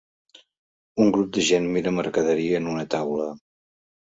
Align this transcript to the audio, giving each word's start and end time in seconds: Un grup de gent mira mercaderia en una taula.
Un 1.05 1.11
grup 1.17 1.29
de 1.35 1.43
gent 1.49 1.67
mira 1.75 1.93
mercaderia 1.99 2.57
en 2.63 2.71
una 2.73 2.89
taula. 2.97 3.31